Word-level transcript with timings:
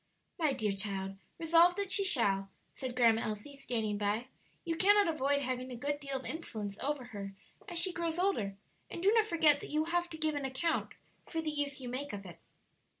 "My 0.39 0.53
dear 0.53 0.71
child, 0.71 1.17
resolve 1.37 1.75
that 1.75 1.91
she 1.91 2.03
shall," 2.03 2.49
said 2.73 2.95
Grandma 2.95 3.21
Elsie, 3.21 3.55
standing 3.55 3.99
by; 3.99 4.29
"you 4.65 4.75
cannot 4.75 5.07
avoid 5.07 5.41
having 5.43 5.71
a 5.71 5.75
good 5.75 5.99
deal 5.99 6.17
of 6.17 6.25
influence 6.25 6.79
over 6.79 7.03
her 7.13 7.35
as 7.69 7.77
she 7.77 7.93
grows 7.93 8.17
older, 8.17 8.55
and 8.89 9.03
do 9.03 9.11
not 9.11 9.27
forget 9.27 9.59
that 9.61 9.69
you 9.69 9.81
will 9.81 9.91
have 9.91 10.09
to 10.09 10.17
give 10.17 10.33
an 10.33 10.43
account 10.43 10.93
for 11.27 11.39
the 11.39 11.51
use 11.51 11.79
you 11.79 11.87
make 11.87 12.13
of 12.13 12.25
it." 12.25 12.39